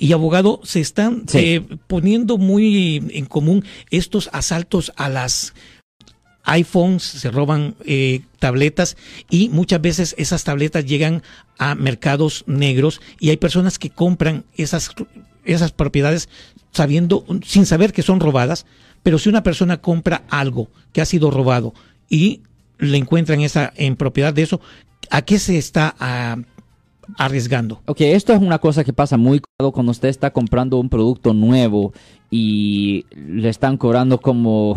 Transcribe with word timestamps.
Y 0.00 0.12
abogado, 0.12 0.60
se 0.62 0.78
están 0.78 1.24
eh, 1.34 1.60
poniendo 1.88 2.38
muy 2.38 3.02
en 3.10 3.26
común 3.26 3.64
estos 3.90 4.30
asaltos 4.32 4.92
a 4.94 5.08
las 5.08 5.54
iPhones, 6.44 7.02
se 7.02 7.32
roban 7.32 7.74
eh, 7.84 8.20
tabletas 8.38 8.96
y 9.28 9.48
muchas 9.48 9.82
veces 9.82 10.14
esas 10.16 10.44
tabletas 10.44 10.86
llegan 10.86 11.24
a 11.58 11.74
mercados 11.74 12.44
negros 12.46 13.00
y 13.18 13.30
hay 13.30 13.38
personas 13.38 13.80
que 13.80 13.90
compran 13.90 14.44
esas, 14.54 14.92
esas 15.44 15.72
propiedades 15.72 16.28
sabiendo, 16.70 17.26
sin 17.44 17.66
saber 17.66 17.92
que 17.92 18.02
son 18.02 18.20
robadas, 18.20 18.66
pero 19.02 19.18
si 19.18 19.28
una 19.28 19.42
persona 19.42 19.80
compra 19.80 20.22
algo 20.30 20.70
que 20.92 21.00
ha 21.00 21.06
sido 21.06 21.32
robado 21.32 21.74
y 22.08 22.42
le 22.78 22.98
encuentran 22.98 23.40
esa 23.40 23.72
en 23.74 23.96
propiedad 23.96 24.32
de 24.32 24.42
eso, 24.42 24.60
¿a 25.10 25.22
qué 25.22 25.40
se 25.40 25.58
está 25.58 25.96
arriesgando? 27.16 27.80
Ok, 27.86 28.00
esto 28.02 28.32
es 28.32 28.40
una 28.40 28.58
cosa 28.58 28.84
que 28.84 28.92
pasa 28.92 29.16
muy 29.16 29.40
cuando 29.72 29.92
usted 29.92 30.08
está 30.08 30.30
comprando 30.32 30.78
un 30.78 30.88
producto 30.88 31.34
nuevo 31.34 31.92
y 32.30 33.06
le 33.10 33.48
están 33.48 33.76
cobrando 33.76 34.20
como 34.20 34.76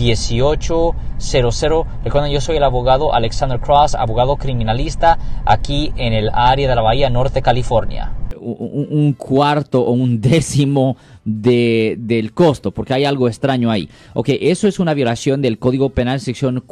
1-800-530-1800. 0.00 1.86
Recuerden, 2.04 2.32
yo 2.32 2.40
soy 2.40 2.56
el 2.56 2.64
abogado 2.64 3.14
Alexander 3.14 3.60
Cross, 3.60 3.94
abogado 3.94 4.36
criminalista 4.36 5.18
aquí 5.44 5.92
en 5.96 6.12
el 6.12 6.30
área 6.32 6.68
de 6.68 6.74
la 6.74 6.82
Bahía 6.82 7.10
Norte, 7.10 7.42
California. 7.42 8.12
Un, 8.42 9.12
cuarto 9.18 9.82
o 9.82 9.90
un 9.92 10.18
décimo 10.22 10.96
de, 11.26 11.96
del 11.98 12.32
costo, 12.32 12.70
porque 12.70 12.94
hay 12.94 13.04
algo 13.04 13.28
extraño 13.28 13.70
ahí. 13.70 13.90
Ok, 14.14 14.30
eso 14.40 14.66
es 14.66 14.78
una 14.78 14.94
violación 14.94 15.42
del 15.42 15.58
Código 15.58 15.90
Penal 15.90 16.20
sección 16.20 16.62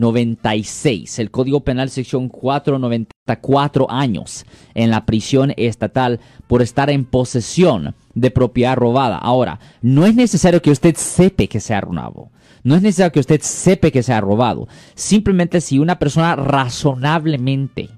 496. 0.00 1.18
El 1.18 1.30
Código 1.30 1.60
Penal 1.60 1.90
sección 1.90 2.28
494 2.28 3.90
años 3.90 4.46
en 4.74 4.90
la 4.90 5.04
prisión 5.04 5.52
estatal 5.56 6.20
por 6.46 6.62
estar 6.62 6.88
en 6.88 7.04
posesión 7.04 7.94
de 8.14 8.30
propiedad 8.30 8.76
robada. 8.76 9.18
Ahora, 9.18 9.60
no 9.82 10.06
es 10.06 10.14
necesario 10.14 10.62
que 10.62 10.70
usted 10.70 10.96
sepa 10.96 11.46
que 11.46 11.60
se 11.60 11.74
ha 11.74 11.82
robado. 11.82 12.30
No 12.62 12.74
es 12.74 12.82
necesario 12.82 13.12
que 13.12 13.20
usted 13.20 13.40
sepa 13.42 13.90
que 13.90 14.02
se 14.02 14.12
ha 14.12 14.20
robado. 14.20 14.68
Simplemente 14.94 15.60
si 15.60 15.78
una 15.78 15.98
persona 15.98 16.34
razonablemente 16.34 17.90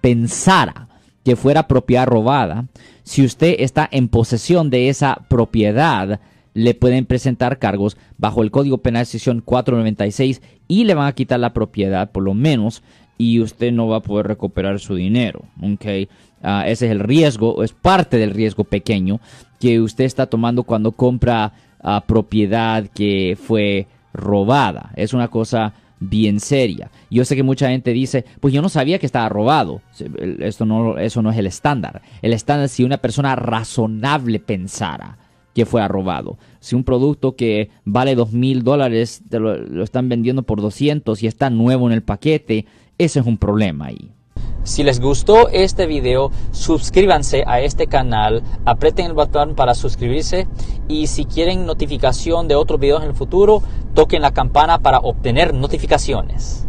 pensara 0.00 0.88
que 1.24 1.36
fuera 1.36 1.68
propiedad 1.68 2.06
robada, 2.06 2.66
si 3.02 3.24
usted 3.24 3.56
está 3.58 3.88
en 3.90 4.08
posesión 4.08 4.70
de 4.70 4.88
esa 4.88 5.26
propiedad, 5.28 6.20
le 6.54 6.74
pueden 6.74 7.06
presentar 7.06 7.58
cargos 7.58 7.96
bajo 8.16 8.42
el 8.42 8.50
Código 8.50 8.78
Penal 8.78 9.06
sección 9.06 9.42
496 9.44 10.42
y 10.68 10.84
le 10.84 10.94
van 10.94 11.08
a 11.08 11.12
quitar 11.12 11.40
la 11.40 11.54
propiedad 11.54 12.12
por 12.12 12.22
lo 12.22 12.34
menos 12.34 12.82
y 13.16 13.40
usted 13.40 13.72
no 13.72 13.88
va 13.88 13.96
a 13.96 14.02
poder 14.02 14.28
recuperar 14.28 14.78
su 14.78 14.94
dinero. 14.94 15.42
Okay? 15.74 16.08
Ah, 16.42 16.64
ese 16.66 16.86
es 16.86 16.92
el 16.92 17.00
riesgo, 17.00 17.64
es 17.64 17.72
parte 17.72 18.16
del 18.16 18.30
riesgo 18.30 18.64
pequeño 18.64 19.20
que 19.58 19.80
usted 19.80 20.04
está 20.04 20.26
tomando 20.26 20.62
cuando 20.62 20.92
compra 20.92 21.52
ah, 21.82 22.04
propiedad 22.06 22.86
que 22.86 23.36
fue 23.40 23.88
robada. 24.12 24.92
Es 24.94 25.12
una 25.14 25.28
cosa 25.28 25.74
bien 26.00 26.38
seria. 26.38 26.92
Yo 27.10 27.24
sé 27.24 27.34
que 27.34 27.42
mucha 27.42 27.70
gente 27.70 27.92
dice, 27.92 28.24
pues 28.40 28.54
yo 28.54 28.62
no 28.62 28.68
sabía 28.68 29.00
que 29.00 29.06
estaba 29.06 29.28
robado. 29.28 29.82
No, 30.60 30.96
eso 30.98 31.22
no 31.22 31.30
es 31.30 31.38
el 31.38 31.46
estándar. 31.48 32.02
El 32.22 32.32
estándar 32.32 32.66
es 32.66 32.72
si 32.72 32.84
una 32.84 32.98
persona 32.98 33.34
razonable 33.34 34.38
pensara 34.38 35.18
que 35.58 35.66
fuera 35.66 35.88
robado. 35.88 36.38
Si 36.60 36.76
un 36.76 36.84
producto 36.84 37.34
que 37.34 37.70
vale 37.84 38.14
dos 38.14 38.32
mil 38.32 38.62
dólares 38.62 39.22
lo, 39.28 39.82
están 39.82 40.08
vendiendo 40.08 40.44
por 40.44 40.60
200 40.60 41.20
y 41.20 41.26
está 41.26 41.50
nuevo 41.50 41.88
en 41.88 41.94
el 41.94 42.04
paquete, 42.04 42.64
ese 42.96 43.18
es 43.18 43.26
un 43.26 43.38
problema 43.38 43.86
ahí. 43.86 44.12
Si 44.62 44.84
les 44.84 45.00
gustó 45.00 45.48
este 45.48 45.86
video, 45.86 46.30
suscríbanse 46.52 47.42
a 47.44 47.60
este 47.60 47.88
canal, 47.88 48.44
aprieten 48.66 49.06
el 49.06 49.14
botón 49.14 49.56
para 49.56 49.74
suscribirse 49.74 50.46
y 50.86 51.08
si 51.08 51.24
quieren 51.24 51.66
notificación 51.66 52.46
de 52.46 52.54
otros 52.54 52.78
videos 52.78 53.02
en 53.02 53.08
el 53.08 53.16
futuro, 53.16 53.60
toquen 53.94 54.22
la 54.22 54.30
campana 54.30 54.78
para 54.78 55.00
obtener 55.00 55.54
notificaciones. 55.54 56.67